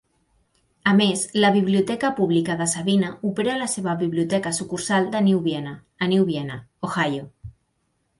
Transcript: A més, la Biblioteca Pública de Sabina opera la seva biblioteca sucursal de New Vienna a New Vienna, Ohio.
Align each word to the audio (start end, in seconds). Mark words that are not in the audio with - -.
A 0.91 0.91
més, 0.99 1.25
la 1.41 1.49
Biblioteca 1.57 2.09
Pública 2.19 2.55
de 2.61 2.65
Sabina 2.71 3.11
opera 3.31 3.57
la 3.59 3.67
seva 3.73 3.93
biblioteca 3.99 4.53
sucursal 4.61 5.11
de 5.17 5.21
New 5.27 5.43
Vienna 5.49 5.75
a 6.07 6.09
New 6.15 6.25
Vienna, 6.31 6.57
Ohio. 6.89 7.29